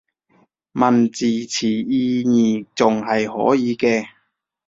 [0.73, 4.05] 問字詞意義仲係可以嘅